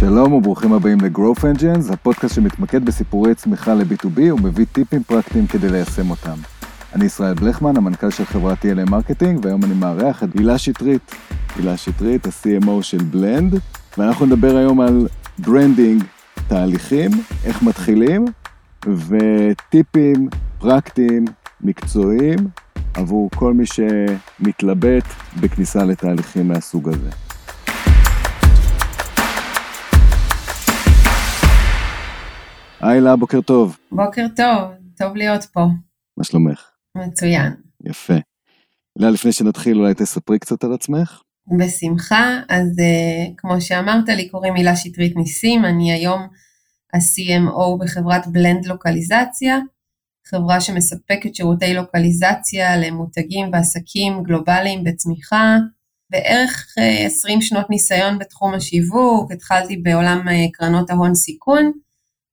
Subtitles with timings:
[0.00, 6.10] שלום וברוכים הבאים ל-Growth Engines, הפודקאסט שמתמקד בסיפורי צמיחה ל-B2B ומביא טיפים פרקטיים כדי ליישם
[6.10, 6.34] אותם.
[6.94, 11.14] אני ישראל בלכמן, המנכ"ל של חברת TLA Marketing, והיום אני מארח את הילה שטרית.
[11.56, 13.54] הילה שטרית, ה-CMO של Blend,
[13.98, 15.08] ואנחנו נדבר היום על
[15.38, 16.04] branding,
[16.48, 17.10] תהליכים,
[17.44, 18.24] איך מתחילים,
[18.86, 21.24] וטיפים פרקטיים,
[21.60, 22.38] מקצועיים,
[22.94, 25.04] עבור כל מי שמתלבט
[25.40, 27.27] בכניסה לתהליכים מהסוג הזה.
[32.80, 33.78] היי לה, בוקר טוב.
[33.92, 35.66] בוקר טוב, טוב להיות פה.
[36.16, 36.70] מה שלומך?
[36.94, 37.52] מצוין.
[37.84, 38.14] יפה.
[38.98, 41.22] הילה, לפני שנתחיל, אולי תספרי קצת על עצמך?
[41.58, 46.20] בשמחה, אז uh, כמו שאמרת לי, קוראים הילה שטרית ניסים, אני היום
[46.94, 49.58] ה-CMO בחברת בלנד לוקליזציה,
[50.26, 55.56] חברה שמספקת שירותי לוקליזציה למותגים ועסקים גלובליים בצמיחה,
[56.10, 61.72] בערך uh, אה, 20 שנות ניסיון בתחום השיווק, התחלתי בעולם uh, קרנות ההון סיכון,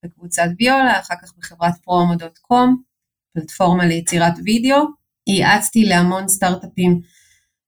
[0.06, 2.82] בקבוצת ויולה, אחר כך בחברת פרומו.קום,
[3.34, 4.86] פלטפורמה ליצירת וידאו.
[5.28, 7.02] ייעצתי להמון סטארט-אפים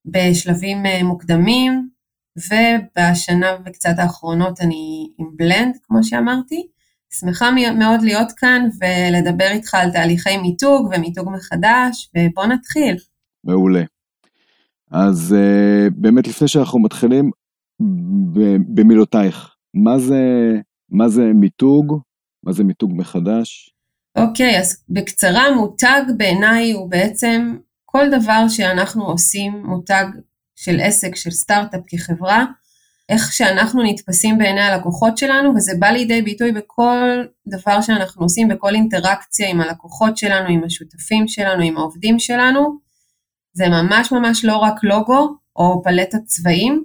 [0.06, 1.90] בשלבים אה, מוקדמים,
[2.38, 6.68] ובשנה וקצת האחרונות אני עם בלנד, כמו שאמרתי.
[7.14, 12.96] שמחה מאוד להיות כאן ולדבר איתך על תהליכי מיתוג ומיתוג מחדש, ובוא נתחיל.
[13.44, 13.84] מעולה.
[14.92, 17.32] אז uh, באמת לפני שאנחנו מתחילים,
[18.76, 20.22] במילותייך, מה זה,
[20.90, 22.00] מה זה מיתוג
[22.48, 23.74] מה זה מיתוג מחדש?
[24.16, 30.06] אוקיי, okay, אז בקצרה, מותג בעיניי הוא בעצם כל דבר שאנחנו עושים, מותג
[30.56, 32.46] של עסק, של סטארט-אפ כחברה,
[33.10, 38.76] איך שאנחנו נתפסים בעיני הלקוחות שלנו, וזה בא לידי ביטוי בכל דבר שאנחנו עושים, בכל
[38.76, 42.80] אינטראקציה עם הלקוחות שלנו, עם השותפים שלנו, עם העובדים שלנו.
[43.54, 46.84] זה ממש ממש לא רק לוגו או פלטת צבעים,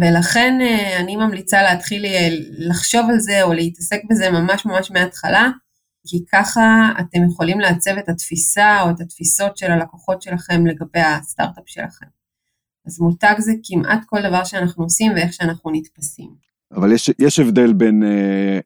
[0.00, 5.50] ולכן אה, אני ממליצה להתחיל אה, לחשוב על זה או להתעסק בזה ממש ממש מההתחלה,
[6.06, 11.64] כי ככה אתם יכולים לעצב את התפיסה או את התפיסות של הלקוחות שלכם לגבי הסטארט-אפ
[11.66, 12.06] שלכם.
[12.86, 16.30] אז מותג זה כמעט כל דבר שאנחנו עושים ואיך שאנחנו נתפסים.
[16.72, 18.58] אבל יש, יש הבדל בין אה,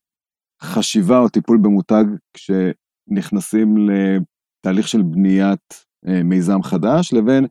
[0.62, 2.04] חשיבה או טיפול במותג
[2.34, 7.47] כשנכנסים לתהליך של בניית אה, מיזם חדש, לבין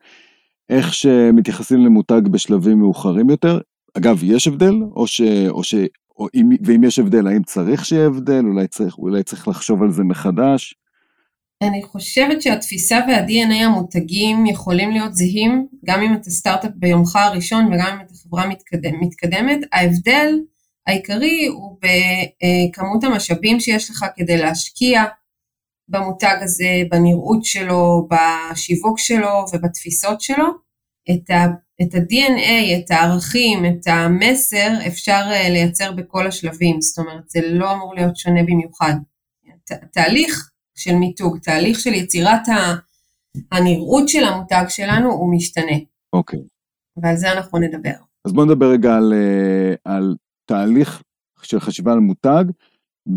[0.71, 3.59] איך שמתייחסים למותג בשלבים מאוחרים יותר.
[3.97, 4.73] אגב, יש הבדל?
[4.95, 5.21] או ש...
[5.49, 5.75] או ש...
[6.17, 8.45] או אם, ואם יש הבדל, האם צריך שיהיה הבדל?
[8.45, 10.75] אולי צריך, אולי צריך לחשוב על זה מחדש?
[11.63, 17.87] אני חושבת שהתפיסה וה-DNA המותגים יכולים להיות זהים, גם אם אתה סטארט-אפ ביומך הראשון וגם
[17.95, 19.59] אם אתה חברה מתקדם, מתקדמת.
[19.73, 20.39] ההבדל
[20.87, 25.03] העיקרי הוא בכמות המשאבים שיש לך כדי להשקיע
[25.87, 30.45] במותג הזה, בנראות שלו, בשיווק שלו ובתפיסות שלו.
[31.11, 31.45] את, ה,
[31.81, 37.73] את ה-DNA, את הערכים, את המסר, אפשר אה, לייצר בכל השלבים, זאת אומרת, זה לא
[37.73, 38.93] אמור להיות שונה במיוחד.
[39.65, 42.41] ת, תהליך של מיתוג, תהליך של יצירת
[43.51, 45.77] הנראות של המותג שלנו, הוא משתנה.
[46.13, 46.39] אוקיי.
[46.39, 47.01] Okay.
[47.03, 47.93] ועל זה אנחנו נדבר.
[48.25, 50.15] אז בואו נדבר רגע על, אה, על
[50.45, 51.03] תהליך
[51.41, 52.43] של חשיבה על מותג,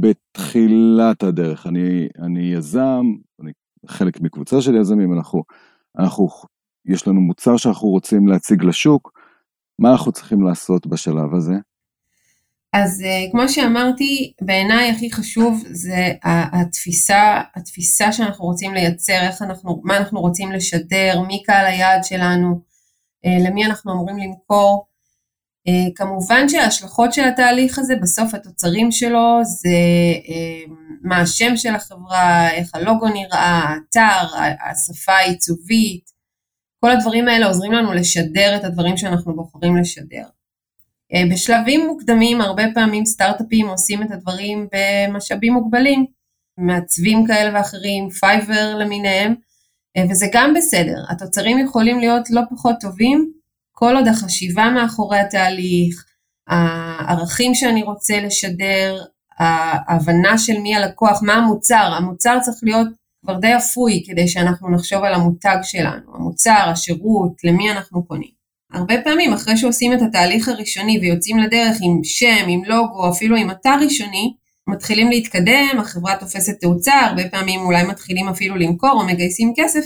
[0.01, 1.67] בתחילת הדרך.
[1.67, 3.03] אני, אני יזם,
[3.43, 3.53] אני
[3.87, 5.43] חלק מקבוצה של יזמים, אנחנו,
[5.99, 6.29] אנחנו,
[6.87, 9.13] יש לנו מוצר שאנחנו רוצים להציג לשוק,
[9.79, 11.55] מה אנחנו צריכים לעשות בשלב הזה?
[12.73, 19.81] אז uh, כמו שאמרתי, בעיניי הכי חשוב זה התפיסה, התפיסה שאנחנו רוצים לייצר, איך אנחנו,
[19.85, 22.61] מה אנחנו רוצים לשדר, מי קהל היעד שלנו,
[23.27, 24.87] אה, למי אנחנו אמורים למכור.
[25.69, 29.69] אה, כמובן שההשלכות של התהליך הזה, בסוף התוצרים שלו זה
[30.29, 34.37] אה, מה השם של החברה, איך הלוגו נראה, האתר,
[34.71, 36.11] השפה העיצובית,
[36.81, 40.25] כל הדברים האלה עוזרים לנו לשדר את הדברים שאנחנו בוחרים לשדר.
[41.15, 46.07] אה, בשלבים מוקדמים הרבה פעמים סטארט-אפים עושים את הדברים במשאבים מוגבלים,
[46.59, 49.35] מעצבים כאלה ואחרים, Fiverr למיניהם,
[50.11, 53.33] וזה גם בסדר, התוצרים יכולים להיות לא פחות טובים,
[53.77, 56.05] כל עוד החשיבה מאחורי התהליך,
[56.49, 59.05] הערכים שאני רוצה לשדר,
[59.39, 62.89] ההבנה של מי הלקוח, מה המוצר, המוצר צריך להיות
[63.25, 68.31] כבר די אפוי כדי שאנחנו נחשוב על המותג שלנו, המוצר, השירות, למי אנחנו פונים.
[68.73, 73.51] הרבה פעמים אחרי שעושים את התהליך הראשוני ויוצאים לדרך עם שם, עם לוגו, אפילו עם
[73.51, 74.35] אתר ראשוני,
[74.69, 79.85] מתחילים להתקדם, החברה תופסת תאוצה, הרבה פעמים אולי מתחילים אפילו למכור או מגייסים כסף,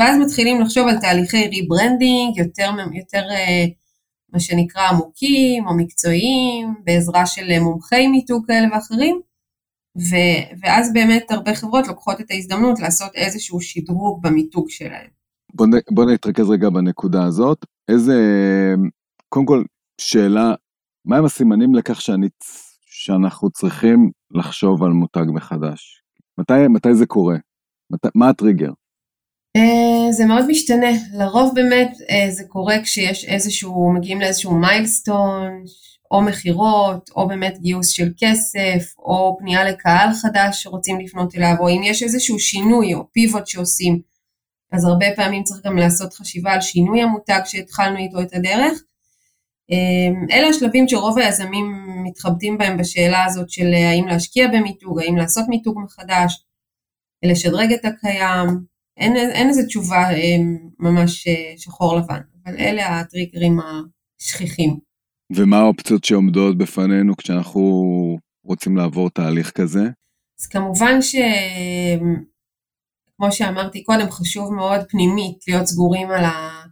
[0.00, 3.64] ואז מתחילים לחשוב על תהליכי rebranding יותר, יותר אה,
[4.32, 9.20] מה שנקרא עמוקים או מקצועיים, בעזרה של מומחי מיתוג כאלה ואחרים,
[9.98, 10.16] ו,
[10.62, 15.08] ואז באמת הרבה חברות לוקחות את ההזדמנות לעשות איזשהו שדרוג במיתוג שלהם.
[15.54, 17.66] בוא, בוא נתרכז רגע בנקודה הזאת.
[17.88, 18.14] איזה,
[19.28, 19.62] קודם כל,
[20.00, 20.54] שאלה
[21.04, 22.28] מהם הסימנים לכך שאני,
[22.84, 26.02] שאנחנו צריכים לחשוב על מותג מחדש?
[26.38, 27.36] מתי, מתי זה קורה?
[27.90, 28.70] מת, מה הטריגר?
[29.58, 35.64] Uh, זה מאוד משתנה, לרוב באמת uh, זה קורה כשיש איזשהו, מגיעים לאיזשהו מיילסטון,
[36.10, 41.68] או מכירות, או באמת גיוס של כסף, או פנייה לקהל חדש שרוצים לפנות אליו, או
[41.68, 44.00] אם יש איזשהו שינוי או פיבוט שעושים,
[44.72, 48.82] אז הרבה פעמים צריך גם לעשות חשיבה על שינוי המותג שהתחלנו איתו את הדרך.
[49.70, 51.66] אמ, אלה השלבים שרוב היזמים
[52.04, 56.44] מתחבטים בהם בשאלה הזאת של האם להשקיע במיתוג, האם לעשות מיתוג מחדש,
[57.22, 58.69] לשדרג את הקיים,
[59.00, 63.58] אין, אין איזה תשובה אמ, ממש אה, שחור לבן, אבל אלה הטריגרים
[64.20, 64.78] השכיחים.
[65.36, 67.60] ומה האופציות שעומדות בפנינו כשאנחנו
[68.44, 69.82] רוצים לעבור תהליך כזה?
[70.40, 71.16] אז כמובן ש...
[73.16, 76.62] כמו שאמרתי קודם, חשוב מאוד פנימית להיות סגורים על, ה,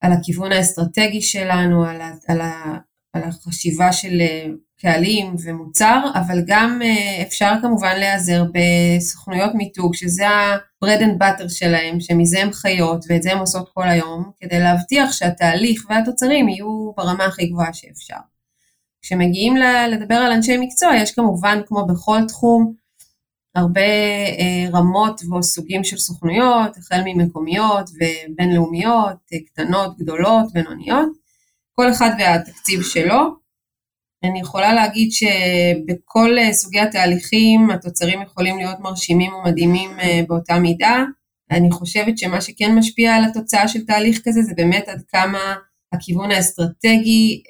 [0.00, 2.78] על הכיוון האסטרטגי שלנו, על, ה, על, ה,
[3.14, 4.46] על החשיבה של אה,
[4.80, 12.00] קהלים ומוצר, אבל גם אה, אפשר כמובן להיעזר בסוכנויות מיתוג, שזה ה-bread and butter שלהם,
[12.00, 17.24] שמזה הם חיות ואת זה הם עושות כל היום, כדי להבטיח שהתהליך והתוצרים יהיו ברמה
[17.24, 18.16] הכי גבוהה שאפשר.
[19.02, 19.56] כשמגיעים
[19.90, 22.74] לדבר על אנשי מקצוע, יש כמובן, כמו בכל תחום,
[23.54, 23.80] הרבה
[24.38, 29.16] אה, רמות וסוגים של סוכנויות, החל ממקומיות ובינלאומיות,
[29.46, 31.23] קטנות, גדולות, בינוניות,
[31.74, 33.44] כל אחד והתקציב שלו.
[34.24, 39.90] אני יכולה להגיד שבכל אה, סוגי התהליכים התוצרים יכולים להיות מרשימים ומדהימים
[40.28, 41.04] באותה מידה.
[41.50, 45.54] אני חושבת שמה שכן משפיע על התוצאה של תהליך כזה זה באמת עד כמה
[45.92, 47.42] הכיוון האסטרטגי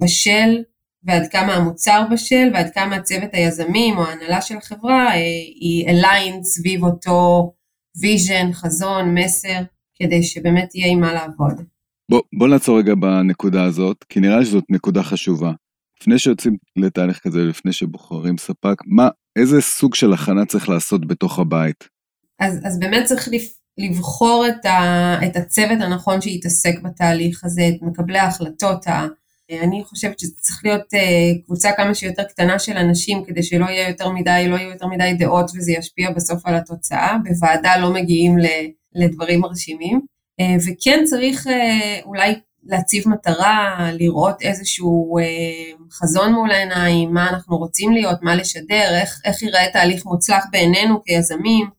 [0.00, 0.62] בשל
[1.04, 5.16] ועד כמה המוצר בשל ועד כמה צוות היזמים או ההנהלה של החברה אה,
[5.60, 7.52] היא aligned סביב אותו
[8.00, 9.60] vision, חזון, מסר,
[9.94, 11.73] כדי שבאמת יהיה עם מה לעבוד.
[12.10, 15.52] בוא, בוא נעצור רגע בנקודה הזאת, כי נראה לי שזאת נקודה חשובה.
[16.00, 19.08] לפני שיוצאים לתהליך כזה, לפני שבוחרים ספק, מה,
[19.38, 21.88] איזה סוג של הכנה צריך לעשות בתוך הבית?
[22.40, 23.28] אז, אז באמת צריך
[23.78, 28.86] לבחור את, ה, את הצוות הנכון שיתעסק בתהליך הזה, את מקבלי ההחלטות,
[29.62, 33.88] אני חושבת שזה צריך להיות אה, קבוצה כמה שיותר קטנה של אנשים כדי שלא יהיה
[33.88, 37.16] יותר מדי, לא יהיו יותר מדי דעות וזה ישפיע בסוף על התוצאה.
[37.24, 38.36] בוועדה לא מגיעים
[38.94, 40.00] לדברים מרשימים.
[40.40, 42.34] אה, וכן צריך אה, אולי
[42.66, 45.18] להציב מטרה, לראות איזשהו
[45.92, 51.02] חזון מול העיניים, מה אנחנו רוצים להיות, מה לשדר, איך, איך ייראה תהליך מוצלח בעינינו
[51.04, 51.70] כיזמים.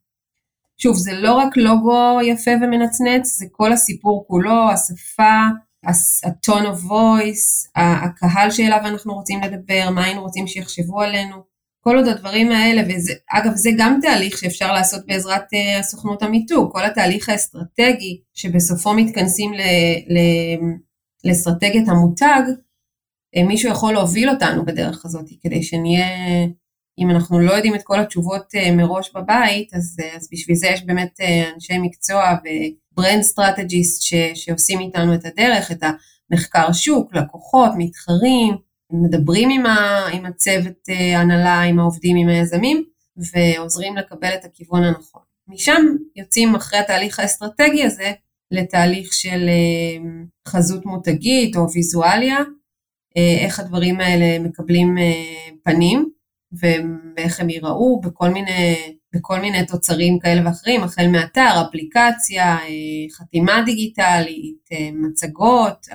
[0.78, 5.42] שוב, זה לא רק לוגו יפה ומנצנץ, זה כל הסיפור כולו, השפה,
[5.86, 11.55] ה-tone of voice, הקהל שאליו אנחנו רוצים לדבר, מה היינו רוצים שיחשבו עלינו,
[11.88, 16.86] כל עוד הדברים האלה, ואגב זה גם תהליך שאפשר לעשות בעזרת uh, הסוכנות המיתוג, כל
[16.86, 19.62] התהליך האסטרטגי שבסופו מתכנסים ל,
[20.14, 20.20] ל,
[21.24, 22.42] לאסטרטגיית המותג,
[23.38, 26.08] אה, מישהו יכול להוביל אותנו בדרך הזאת, כדי שנהיה,
[27.00, 30.86] אם אנחנו לא יודעים את כל התשובות אה, מראש בבית, אז, אז בשביל זה יש
[30.86, 31.20] באמת
[31.54, 32.48] אנשי מקצוע ו...
[32.98, 34.02] brand strategist
[34.36, 35.84] שעושים איתנו את הדרך, את
[36.31, 38.56] המחקר שוק, לקוחות, מתחרים,
[39.03, 42.83] מדברים עם, ה, עם הצוות אה, הנהלה, עם העובדים, עם היזמים,
[43.18, 45.21] ועוזרים לקבל את הכיוון הנכון.
[45.47, 45.81] משם
[46.15, 48.12] יוצאים אחרי התהליך האסטרטגי הזה
[48.51, 50.09] לתהליך של אה,
[50.47, 52.37] חזות מותגית או ויזואליה,
[53.18, 54.95] אה, איך הדברים האלה מקבלים
[55.64, 56.09] פנים
[56.59, 58.75] ואיך הם ייראו בכל מיני
[59.16, 62.57] בכל מיני תוצרים כאלה ואחרים, החל מאתר, אפליקציה,
[63.18, 65.87] חתימה דיגיטלית, מצגות,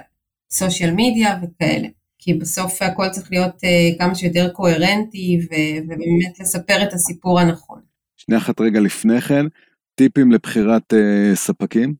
[0.52, 1.88] סושיאל מדיה וכאלה.
[2.20, 7.80] כי בסוף הכל צריך להיות אה, כמה שיותר קוהרנטי ובאמת לספר את הסיפור הנכון.
[8.16, 9.46] שנייה אחת רגע לפני כן,
[9.94, 10.94] טיפים לבחירת
[11.34, 11.94] ספקים?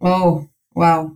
[0.00, 0.40] או,
[0.76, 1.08] וואו.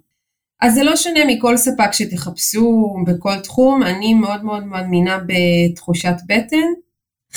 [0.60, 6.66] אז זה לא שונה מכל ספק שתחפשו בכל תחום, אני מאוד מאוד מאמינה בתחושת בטן.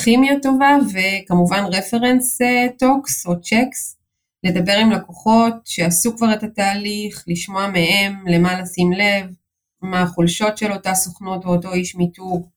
[0.04, 2.40] כימיה טובה וכמובן reference
[2.80, 3.98] talks או checks,
[4.44, 9.36] לדבר עם לקוחות שעשו כבר את התהליך, לשמוע מהם למה לשים לב,
[9.84, 12.48] מה החולשות של אותה סוכנות או אותו איש מיתוג,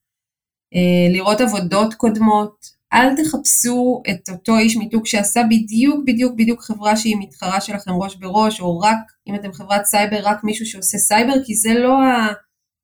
[0.74, 6.96] אה, לראות עבודות קודמות, אל תחפשו את אותו איש מיתוג שעשה בדיוק בדיוק בדיוק חברה
[6.96, 11.44] שהיא מתחרה שלכם ראש בראש, או רק, אם אתם חברת סייבר, רק מישהו שעושה סייבר,
[11.44, 11.98] כי זה לא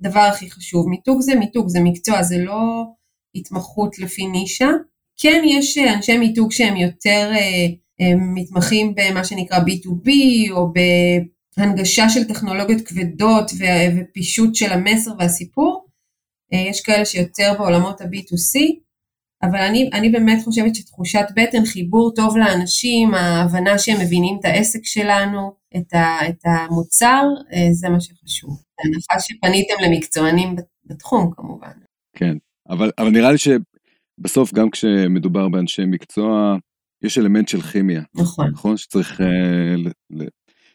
[0.01, 0.89] הדבר הכי חשוב.
[0.89, 2.85] מיתוג זה מיתוג, זה מקצוע, זה לא
[3.35, 4.71] התמחות לפי נישה.
[5.17, 10.11] כן יש אה, אנשי מיתוג שהם יותר אה, מתמחים במה שנקרא B2B
[10.51, 10.73] או
[11.57, 13.51] בהנגשה של טכנולוגיות כבדות
[13.99, 15.87] ופישוט של המסר והסיפור.
[16.53, 18.61] יש כאלה שיותר בעולמות ה-B2C,
[19.43, 24.81] אבל אני, אני באמת חושבת שתחושת בטן, חיבור טוב לאנשים, ההבנה שהם מבינים את העסק
[24.85, 27.23] שלנו, את, ה, את המוצר,
[27.73, 28.63] זה מה שחשוב.
[28.79, 31.73] ההנחה שפניתם למקצוענים בתחום כמובן.
[32.17, 32.37] כן,
[32.69, 36.57] אבל, אבל נראה לי שבסוף גם כשמדובר באנשי מקצוע,
[37.03, 38.03] יש אלמנט של כימיה.
[38.15, 38.51] נכון.
[38.51, 38.77] נכון?
[38.77, 39.77] שצריך אה,
[40.11, 40.25] ל,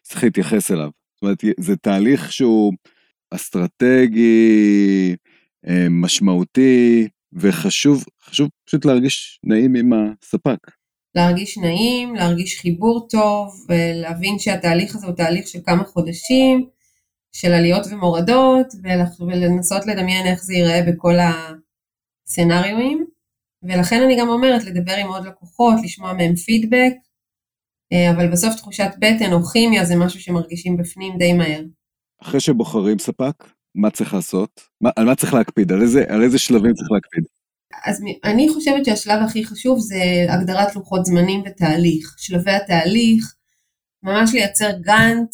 [0.08, 0.90] צריך להתייחס אליו.
[1.16, 2.74] זאת אומרת, זה תהליך שהוא
[3.32, 5.16] אסטרטגי,
[5.68, 10.58] אה, משמעותי, וחשוב חשוב פשוט להרגיש נעים עם הספק.
[11.16, 16.66] להרגיש נעים, להרגיש חיבור טוב, ולהבין שהתהליך הזה הוא תהליך של כמה חודשים,
[17.32, 21.14] של עליות ומורדות, ולנסות לדמיין איך זה ייראה בכל
[22.28, 23.06] הסצנריואים.
[23.64, 26.94] ולכן אני גם אומרת לדבר עם עוד לקוחות, לשמוע מהם פידבק,
[28.15, 31.62] אבל בסוף תחושת בטן או כימיה זה משהו שמרגישים בפנים די מהר.
[32.22, 33.44] אחרי שבוחרים ספק,
[33.75, 34.62] מה צריך לעשות?
[34.82, 35.72] מה, על מה צריך להקפיד?
[35.72, 37.24] על איזה, על איזה שלבים צריך להקפיד?
[37.86, 42.15] אז אני חושבת שהשלב הכי חשוב זה הגדרת לוחות זמנים ותהליך.
[42.17, 43.36] שלבי התהליך,
[44.03, 45.29] ממש לייצר גאנט,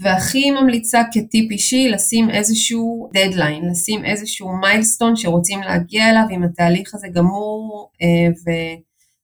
[0.00, 6.94] והכי ממליצה כטיפ אישי לשים איזשהו דדליין, לשים איזשהו מיילסטון שרוצים להגיע אליו עם התהליך
[6.94, 8.52] הזה גמור אה,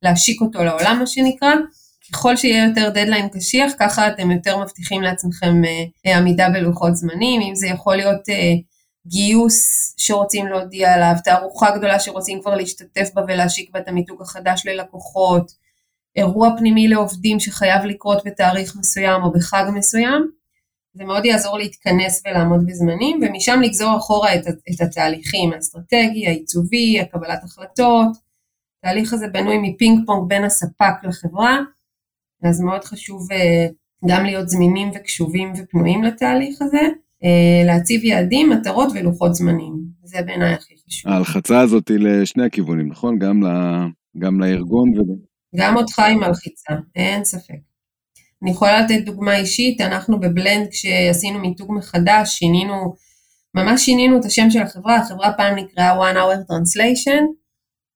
[0.02, 1.54] ולהשיק אותו לעולם מה שנקרא.
[2.12, 5.62] ככל שיהיה יותר דדליין קשיח, ככה אתם יותר מבטיחים לעצמכם
[6.06, 8.52] אה, עמידה בלוחות זמנים, אם זה יכול להיות אה,
[9.06, 14.66] גיוס שרוצים להודיע עליו, תערוכה גדולה שרוצים כבר להשתתף בה ולהשיק בה את המיתוג החדש
[14.66, 15.52] ללקוחות,
[16.16, 20.30] אירוע פנימי לעובדים שחייב לקרות בתאריך מסוים או בחג מסוים,
[20.94, 27.44] זה מאוד יעזור להתכנס ולעמוד בזמנים, ומשם לגזור אחורה את, את התהליכים, האסטרטגי, העיצובי, הקבלת
[27.44, 28.30] החלטות.
[28.78, 31.58] התהליך הזה בנוי מפינג פונג בין הספק לחברה,
[32.42, 33.66] אז מאוד חשוב אה,
[34.06, 36.88] גם להיות זמינים וקשובים ופנויים לתהליך הזה,
[37.24, 39.74] אה, להציב יעדים, מטרות ולוחות זמנים.
[40.04, 41.12] זה בעיניי הכי חשוב.
[41.12, 43.18] ההלחצה הזאת היא לשני הכיוונים, נכון?
[43.18, 43.48] גם, ל,
[44.18, 45.02] גם לארגון ו...
[45.56, 47.54] גם אותך עם הלחיצה, אין ספק.
[48.42, 52.94] אני יכולה לתת דוגמה אישית, אנחנו בבלנד כשעשינו מיתוג מחדש, שינינו,
[53.54, 57.22] ממש שינינו את השם של החברה, החברה פעם נקראה One Hour Translation,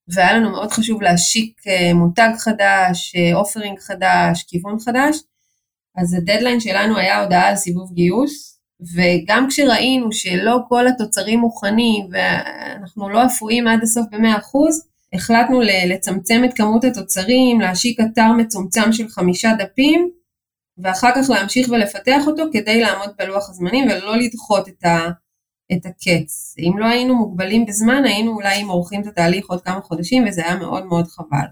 [0.08, 5.16] והיה לנו מאוד חשוב להשיק אה, מותג חדש, אופרינג חדש, כיוון חדש,
[5.96, 8.60] אז הדדליין שלנו היה הודעה על סיבוב גיוס,
[8.94, 14.58] וגם כשראינו שלא כל התוצרים מוכנים ואנחנו לא אפויים עד הסוף ב-100%,
[15.12, 20.10] החלטנו לצמצם את כמות התוצרים, להשיק אתר מצומצם של חמישה דפים,
[20.78, 25.08] ואחר כך להמשיך ולפתח אותו כדי לעמוד בלוח הזמנים ולא לדחות את, ה,
[25.72, 26.54] את הקץ.
[26.58, 30.56] אם לא היינו מוגבלים בזמן, היינו אולי מורחים את התהליך עוד כמה חודשים, וזה היה
[30.56, 31.46] מאוד מאוד חבל.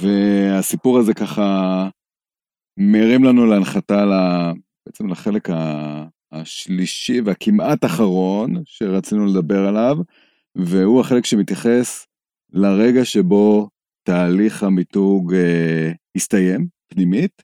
[0.00, 1.88] והסיפור הזה ככה
[2.76, 4.04] מרים לנו להנחתה
[4.86, 5.48] בעצם לחלק
[6.32, 9.96] השלישי והכמעט אחרון שרצינו לדבר עליו,
[10.54, 12.06] והוא החלק שמתייחס
[12.52, 13.68] לרגע שבו
[14.02, 17.42] תהליך המיתוג אה, הסתיים פנימית,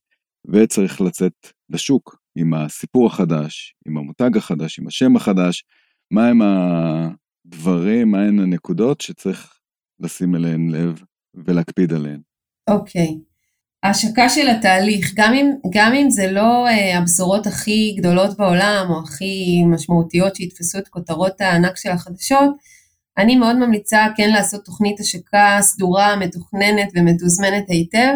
[0.49, 1.33] וצריך לצאת
[1.71, 5.65] לשוק עם הסיפור החדש, עם המותג החדש, עם השם החדש,
[6.11, 9.59] מהם הדברים, מהן הנקודות שצריך
[10.01, 11.03] לשים אליהן לב
[11.35, 12.21] ולהקפיד עליהן.
[12.71, 13.09] אוקיי.
[13.09, 13.29] Okay.
[13.83, 18.99] ההשקה של התהליך, גם אם, גם אם זה לא uh, הבשורות הכי גדולות בעולם או
[19.05, 22.51] הכי משמעותיות שיתפסו את כותרות הענק של החדשות,
[23.19, 28.15] אני מאוד ממליצה כן לעשות תוכנית השקה סדורה, מתוכננת ומתוזמנת היטב,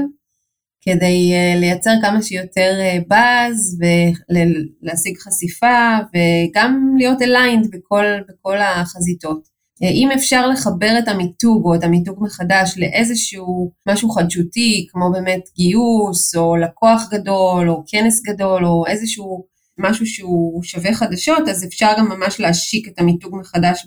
[0.83, 9.43] כדי uh, לייצר כמה שיותר באז ולהשיג חשיפה וגם להיות aligned בכל, בכל החזיתות.
[9.83, 15.49] Uh, אם אפשר לחבר את המיתוג או את המיתוג מחדש לאיזשהו משהו חדשותי, כמו באמת
[15.57, 19.45] גיוס או לקוח גדול או כנס גדול או איזשהו
[19.79, 23.87] משהו שהוא שווה חדשות, אז אפשר גם ממש להשיק את המיתוג מחדש.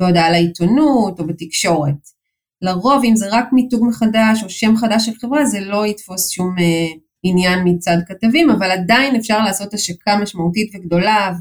[0.00, 2.13] בהודעה לעיתונות או בתקשורת.
[2.64, 6.58] לרוב אם זה רק מיתוג מחדש או שם חדש של חברה זה לא יתפוס שום
[6.58, 6.92] אה,
[7.22, 11.32] עניין מצד כתבים, אבל עדיין אפשר לעשות השקה משמעותית וגדולה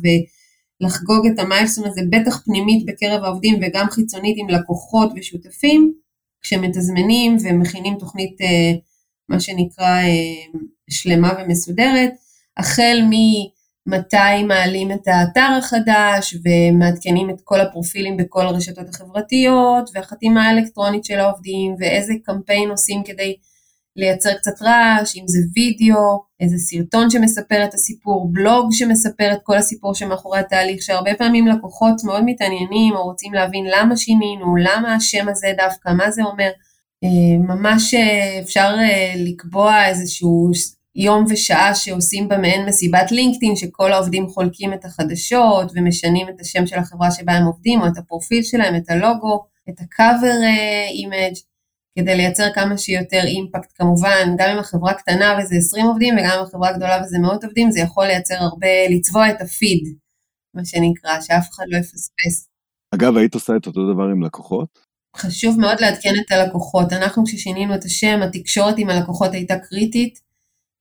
[0.82, 5.94] ולחגוג את המיילסון הזה בטח פנימית בקרב העובדים וגם חיצונית עם לקוחות ושותפים,
[6.42, 8.72] כשמתזמנים ומכינים תוכנית אה,
[9.30, 12.12] מה שנקרא אה, שלמה ומסודרת,
[12.58, 13.13] החל מ...
[13.88, 21.20] מתי מעלים את האתר החדש ומעדכנים את כל הפרופילים בכל הרשתות החברתיות והחתימה האלקטרונית של
[21.20, 23.36] העובדים ואיזה קמפיין עושים כדי
[23.96, 29.58] לייצר קצת רעש, אם זה וידאו, איזה סרטון שמספר את הסיפור, בלוג שמספר את כל
[29.58, 35.30] הסיפור שמאחורי התהליך, שהרבה פעמים לקוחות מאוד מתעניינים או רוצים להבין למה שינינו, למה השם
[35.30, 36.50] הזה דווקא, מה זה אומר.
[37.04, 40.52] אה, ממש אה, אפשר אה, לקבוע איזשהו
[40.96, 46.68] יום ושעה שעושים בה מעין מסיבת לינקדאין, שכל העובדים חולקים את החדשות ומשנים את השם
[46.68, 51.40] של החברה שבה הם עובדים, או את הפרופיל שלהם, את הלוגו, את ה-cover uh, image,
[52.00, 53.72] כדי לייצר כמה שיותר אימפקט.
[53.76, 57.72] כמובן, גם אם החברה קטנה וזה 20 עובדים, וגם אם החברה גדולה וזה מאות עובדים,
[57.72, 59.98] זה יכול לייצר הרבה, לצבוע את הפיד,
[60.54, 62.48] מה שנקרא, שאף אחד לא יפספס.
[62.96, 64.80] אגב, היית עושה את אותו דבר עם לקוחות?
[65.18, 66.94] חשוב מאוד לעדכן את הלקוחות.
[66.94, 70.20] אנחנו כששינינו את השם, התקשורת עם הלקוחות הייתה קריטית.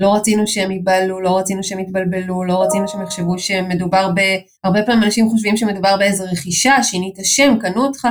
[0.02, 4.20] לא רצינו שהם ייבהלו, לא רצינו שהם יתבלבלו, לא רצינו שהם יחשבו שמדובר ב...
[4.64, 8.08] הרבה פעמים אנשים חושבים שמדובר באיזו רכישה, שינית שם, קנו אותך.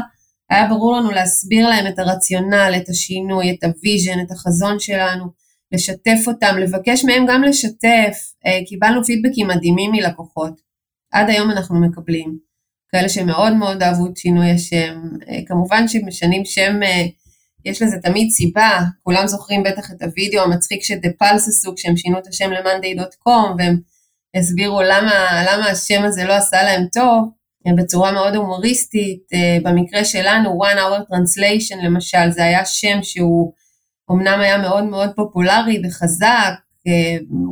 [0.50, 5.25] היה ברור לנו להסביר להם את הרציונל, את השינוי, את ה vision, את החזון שלנו,
[5.71, 8.17] לשתף אותם, לבקש מהם גם לשתף.
[8.45, 10.62] אה, קיבלנו פידבקים מדהימים מלקוחות.
[11.12, 12.38] עד היום אנחנו מקבלים.
[12.91, 15.01] כאלה שמאוד מאוד אהבו את שינוי השם.
[15.29, 17.05] אה, כמובן שמשנים שם, אה,
[17.65, 22.17] יש לזה תמיד סיבה, כולם זוכרים בטח את הוידאו המצחיק ש dapulse עשו כשהם שינו
[22.17, 23.79] את השם ל-monday.com והם
[24.35, 27.29] הסבירו למה, למה השם הזה לא עשה להם טוב,
[27.67, 29.21] אה, בצורה מאוד הומוריסטית.
[29.63, 33.53] במקרה שלנו, one hour translation למשל, זה היה שם שהוא
[34.11, 36.53] אמנם היה מאוד מאוד פופולרי וחזק,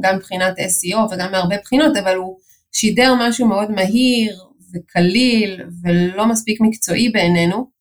[0.02, 2.38] גם מבחינת SEO וגם מהרבה בחינות, אבל הוא
[2.72, 4.38] שידר משהו מאוד מהיר,
[4.74, 7.79] וקליל ולא מספיק מקצועי בעינינו,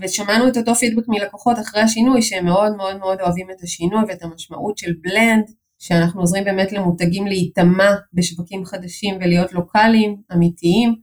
[0.00, 4.22] ושמענו את אותו פידבק מלקוחות אחרי השינוי שהם מאוד מאוד מאוד אוהבים את השינוי ואת
[4.22, 5.44] המשמעות של בלנד,
[5.78, 10.94] שאנחנו עוזרים באמת למותגים להיטמע בשווקים חדשים ולהיות לוקאליים, אמיתיים.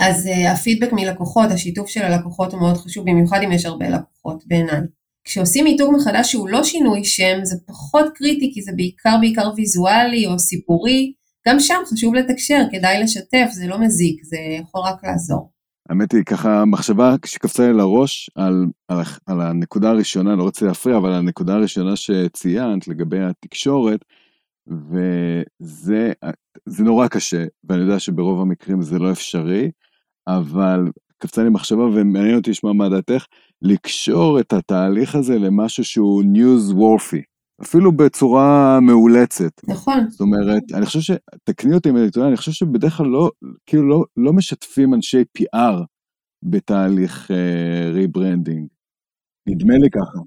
[0.00, 4.44] אז uh, הפידבק מלקוחות, השיתוף של הלקוחות הוא מאוד חשוב, במיוחד אם יש הרבה לקוחות
[4.46, 4.80] בעיניי.
[5.24, 10.26] כשעושים מיתוג מחדש שהוא לא שינוי שם, זה פחות קריטי, כי זה בעיקר בעיקר ויזואלי
[10.26, 11.12] או סיפורי,
[11.48, 15.51] גם שם חשוב לתקשר, כדאי לשתף, זה לא מזיק, זה יכול רק לעזור.
[15.88, 20.96] האמת היא, ככה מחשבה שקפצה לי לראש על, על, על הנקודה הראשונה, לא רוצה להפריע,
[20.96, 24.04] אבל הנקודה הראשונה שציינת לגבי התקשורת,
[24.66, 26.12] וזה
[26.78, 29.70] נורא קשה, ואני יודע שברוב המקרים זה לא אפשרי,
[30.26, 33.26] אבל קפצה לי מחשבה ומעניין אותי לשמוע מה דעתך,
[33.62, 37.31] לקשור את התהליך הזה למשהו שהוא newsworthy.
[37.62, 39.52] אפילו בצורה מאולצת.
[39.68, 40.10] נכון.
[40.10, 41.10] זאת אומרת, אני חושב ש...
[41.44, 43.30] תקני אותי אם אני טועה, אני חושב שבדרך כלל לא,
[43.66, 45.84] כאילו לא, לא משתפים אנשי PR
[46.44, 47.30] בתהליך
[47.92, 48.66] rebranding.
[48.66, 50.18] אה, נדמה לי ככה.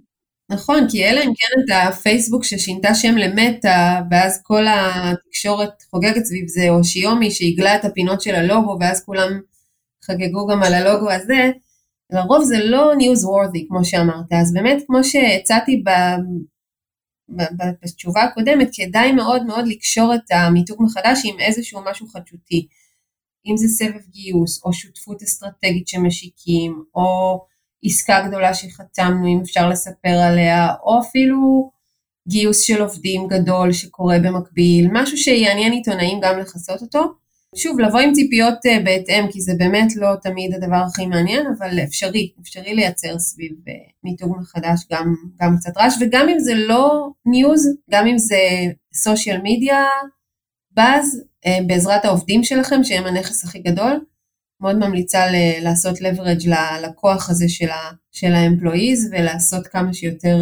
[0.51, 6.47] נכון, כי אלא אם כן אתה פייסבוק ששינתה שם למטה, ואז כל התקשורת חוגגת סביב
[6.47, 9.39] זה, או Xiaomi שעיגלה את הפינות של הלוגו, ואז כולם
[10.03, 11.51] חגגו גם על הלוגו הזה,
[12.11, 14.33] לרוב זה לא worthy, כמו שאמרת.
[14.41, 15.83] אז באמת, כמו שהצעתי
[17.81, 22.67] בתשובה הקודמת, כדאי מאוד מאוד לקשור את המיתוג מחדש עם איזשהו משהו חדשותי.
[23.47, 27.39] אם זה סבב גיוס, או שותפות אסטרטגית שמשיקים, או
[27.83, 31.71] עסקה גדולה שחתמנו, אם אפשר לספר עליה, או אפילו
[32.27, 37.24] גיוס של עובדים גדול שקורה במקביל, משהו שיעניין עיתונאים גם לכסות אותו.
[37.55, 41.79] שוב, לבוא עם ציפיות אה, בהתאם, כי זה באמת לא תמיד הדבר הכי מעניין, אבל
[41.83, 47.09] אפשרי, אפשרי לייצר סביב אה, מיתוג מחדש גם, גם קצת רעש, וגם אם זה לא
[47.25, 48.37] ניוז, גם אם זה
[48.93, 49.83] סושיאל מדיה,
[50.71, 54.05] באז, אה, בעזרת העובדים שלכם, שהם הנכס הכי גדול,
[54.61, 60.37] מאוד ממליצה ל- לעשות leverage ללקוח הזה של, ה- של האמפלואיז, ולעשות כמה שיותר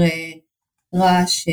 [0.95, 1.45] רעש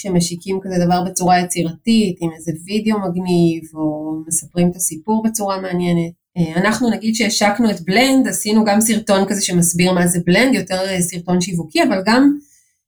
[0.00, 6.12] כשמשיקים כזה דבר בצורה יצירתית, עם איזה וידאו מגניב, או מספרים את הסיפור בצורה מעניינת.
[6.36, 10.80] אה, אנחנו נגיד שהשקנו את בלנד, עשינו גם סרטון כזה שמסביר מה זה בלנד, יותר
[10.88, 12.32] אה, סרטון שיווקי, אבל גם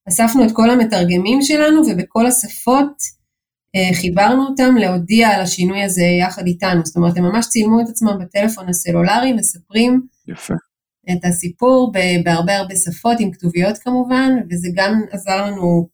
[0.09, 3.03] אספנו את כל המתרגמים שלנו, ובכל השפות
[3.77, 6.81] אה, חיברנו אותם להודיע על השינוי הזה יחד איתנו.
[6.85, 10.55] זאת אומרת, הם ממש צילמו את עצמם בטלפון הסלולרי, מספרים יפה.
[11.13, 11.93] את הסיפור
[12.25, 15.89] בהרבה הרבה שפות, עם כתוביות כמובן, וזה גם עזר לנו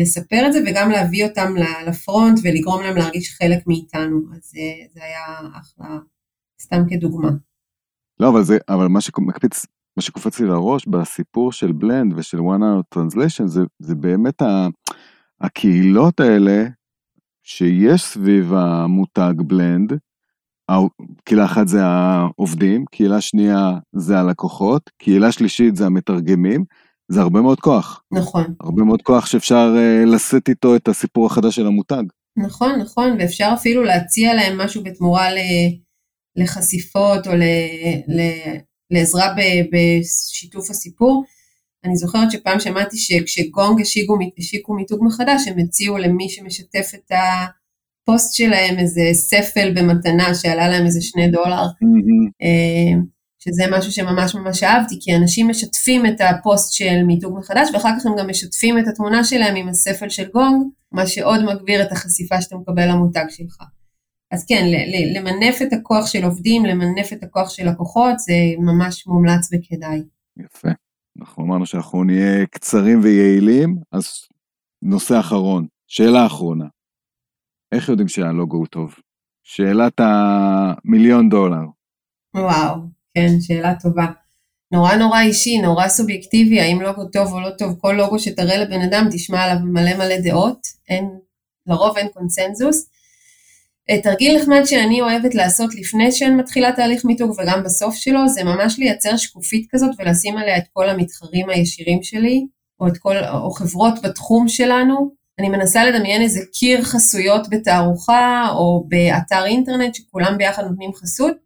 [0.00, 1.54] לספר את זה וגם להביא אותם
[1.86, 5.98] לפרונט ולגרום להם להרגיש חלק מאיתנו, אז אה, זה היה אחלה,
[6.60, 7.30] סתם כדוגמה.
[8.20, 12.60] לא, אבל זה, אבל מה שמקפיץ, מה שקופץ לי לראש בסיפור של בלנד ושל one
[12.60, 14.66] hour translation זה, זה באמת ה,
[15.40, 16.64] הקהילות האלה
[17.42, 19.92] שיש סביב המותג בלנד,
[21.24, 26.64] קהילה אחת זה העובדים, קהילה שנייה זה הלקוחות, קהילה שלישית זה המתרגמים,
[27.08, 28.02] זה הרבה מאוד כוח.
[28.12, 28.54] נכון.
[28.60, 32.02] הרבה מאוד כוח שאפשר uh, לשאת איתו את הסיפור החדש של המותג.
[32.36, 35.38] נכון, נכון, ואפשר אפילו להציע להם משהו בתמורה ל,
[36.36, 37.42] לחשיפות או ל,
[38.08, 38.20] ל,
[38.90, 39.40] לעזרה ב,
[39.72, 41.24] בשיתוף הסיפור.
[41.84, 48.34] אני זוכרת שפעם שמעתי שכשגונג השיקו, השיקו מיתוג מחדש, הם הציעו למי שמשתף את הפוסט
[48.34, 51.64] שלהם איזה ספל במתנה שעלה להם איזה שני דולר.
[51.64, 52.44] Mm-hmm.
[53.44, 58.06] שזה משהו שממש ממש אהבתי, כי אנשים משתפים את הפוסט של מיתוג מחדש, ואחר כך
[58.06, 62.42] הם גם משתפים את התמונה שלהם עם הספל של גונג, מה שעוד מגביר את החשיפה
[62.42, 63.56] שאתה מקבל למותג שלך.
[64.30, 64.64] אז כן,
[65.14, 70.02] למנף את הכוח של עובדים, למנף את הכוח של לקוחות, זה ממש מומלץ וכדאי.
[70.36, 70.68] יפה.
[71.20, 74.04] אנחנו אמרנו שאנחנו נהיה קצרים ויעילים, אז
[74.82, 76.64] נושא אחרון, שאלה אחרונה.
[77.74, 78.94] איך יודעים שהלוגו הוא טוב?
[79.42, 81.64] שאלת המיליון דולר.
[82.36, 82.76] וואו,
[83.14, 84.06] כן, שאלה טובה.
[84.72, 88.80] נורא נורא אישי, נורא סובייקטיבי, האם לוגו טוב או לא טוב, כל לוגו שתראה לבן
[88.80, 91.08] אדם תשמע עליו מלא מלא דעות, אין,
[91.66, 92.88] לרוב אין קונצנזוס.
[93.90, 98.44] אה, תרגיל נחמד שאני אוהבת לעשות לפני שאני מתחילה תהליך מיתוג וגם בסוף שלו, זה
[98.44, 102.46] ממש לייצר שקופית כזאת ולשים עליה את כל המתחרים הישירים שלי,
[102.80, 105.10] או, את כל, או חברות בתחום שלנו.
[105.38, 111.36] אני מנסה לדמיין איזה קיר חסויות בתערוכה, או באתר אינטרנט שכולם ביחד נותנים חסות,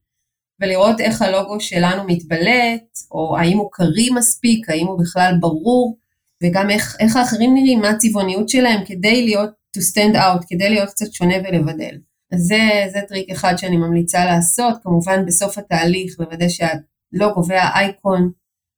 [0.60, 5.98] ולראות איך הלוגו שלנו מתבלט, או האם הוא קריא מספיק, האם הוא בכלל ברור,
[6.42, 10.88] וגם איך, איך האחרים נראים, מה הצבעוניות שלהם, כדי להיות, to stand out, כדי להיות
[10.88, 11.96] קצת שונה ולבדל.
[12.32, 12.58] אז זה,
[12.92, 18.30] זה טריק אחד שאני ממליצה לעשות, כמובן בסוף התהליך, לוודא שהלוגו והאייקון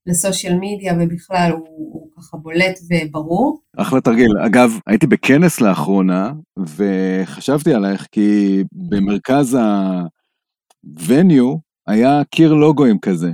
[0.06, 3.60] לסושיאל מדיה ובכלל הוא, הוא ככה בולט וברור.
[3.76, 4.38] אחלה תרגיל.
[4.46, 6.32] אגב, הייתי בכנס לאחרונה,
[6.76, 11.58] וחשבתי עלייך כי במרכז ה-venue
[11.90, 13.30] היה קיר לוגוים כזה.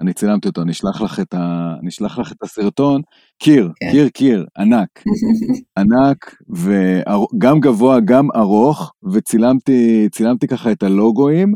[0.00, 1.74] אני צילמתי אותו, אני אשלח לך את, ה...
[1.80, 3.02] אני אשלח לך את הסרטון.
[3.38, 3.90] קיר, כן.
[3.90, 4.88] קיר, קיר, ענק.
[5.78, 11.54] ענק, וגם גבוה, גם ארוך, וצילמתי צילמתי ככה את הלוגוים,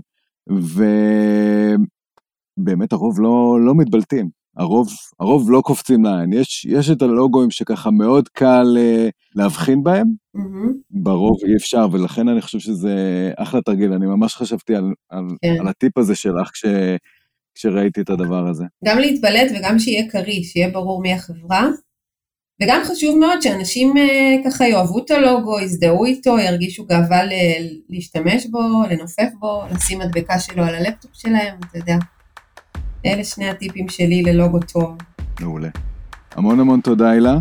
[2.59, 4.43] ובאמת הרוב לא, לא מתבלטים.
[4.56, 4.88] הרוב,
[5.20, 6.32] הרוב לא קופצים לעין.
[6.32, 10.72] יש, יש את הלוגוים שככה מאוד קל uh, להבחין בהם, mm-hmm.
[10.90, 12.94] ברוב אי אפשר, ולכן אני חושב שזה
[13.36, 13.92] אחלה תרגיל.
[13.92, 15.56] אני ממש חשבתי על, על, כן.
[15.60, 16.64] על הטיפ הזה שלך כש,
[17.54, 18.64] כשראיתי את הדבר הזה.
[18.84, 21.68] גם להתבלט וגם שיהיה קריא, שיהיה ברור מי החברה.
[22.62, 27.20] וגם חשוב מאוד שאנשים uh, ככה יאהבו את הלוגו, יזדהו איתו, ירגישו גאווה
[27.88, 31.96] להשתמש בו, לנופף בו, לשים מדבקה שלו על הלפטופ שלהם, אתה יודע.
[33.06, 34.96] אלה שני הטיפים שלי ללוגו טוב.
[35.40, 35.68] מעולה.
[36.36, 37.38] המון המון תודה הילה,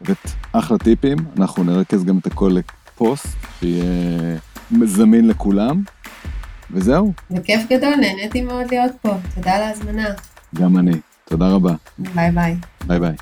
[0.00, 4.38] ואת אחלה טיפים, אנחנו נרכז גם את הכל לפוסט, שיהיה
[4.84, 5.82] זמין לכולם,
[6.70, 7.12] וזהו.
[7.30, 10.08] בכיף גדול, נהניתי מאוד להיות פה, תודה על ההזמנה.
[10.54, 10.92] גם אני,
[11.24, 11.74] תודה רבה.
[11.98, 12.56] ביי ביי.
[12.86, 13.14] ביי ביי.